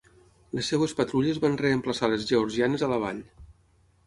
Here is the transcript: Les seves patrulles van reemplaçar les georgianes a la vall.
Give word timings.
Les 0.59 0.69
seves 0.71 0.95
patrulles 1.01 1.39
van 1.43 1.59
reemplaçar 1.61 2.09
les 2.15 2.27
georgianes 2.33 2.87
a 2.89 2.91
la 2.95 2.99
vall. 3.05 3.23